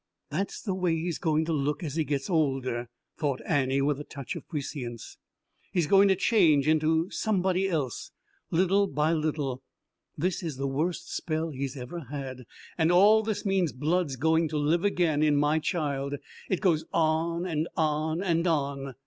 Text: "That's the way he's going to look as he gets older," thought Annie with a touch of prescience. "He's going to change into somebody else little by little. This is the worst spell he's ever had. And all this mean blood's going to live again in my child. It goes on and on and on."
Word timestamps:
"That's 0.31 0.59
the 0.63 0.73
way 0.73 0.95
he's 0.95 1.19
going 1.19 1.45
to 1.45 1.53
look 1.53 1.83
as 1.83 1.93
he 1.93 2.03
gets 2.03 2.27
older," 2.27 2.89
thought 3.19 3.39
Annie 3.45 3.83
with 3.83 3.99
a 3.99 4.03
touch 4.03 4.35
of 4.35 4.49
prescience. 4.49 5.19
"He's 5.71 5.85
going 5.85 6.07
to 6.07 6.15
change 6.15 6.67
into 6.67 7.11
somebody 7.11 7.67
else 7.69 8.09
little 8.49 8.87
by 8.87 9.13
little. 9.13 9.61
This 10.17 10.41
is 10.41 10.57
the 10.57 10.65
worst 10.65 11.13
spell 11.15 11.51
he's 11.51 11.77
ever 11.77 12.05
had. 12.09 12.45
And 12.79 12.91
all 12.91 13.21
this 13.21 13.45
mean 13.45 13.67
blood's 13.75 14.15
going 14.15 14.47
to 14.47 14.57
live 14.57 14.83
again 14.85 15.21
in 15.21 15.35
my 15.35 15.59
child. 15.59 16.15
It 16.49 16.61
goes 16.61 16.83
on 16.91 17.45
and 17.45 17.67
on 17.77 18.23
and 18.23 18.47
on." 18.47 18.95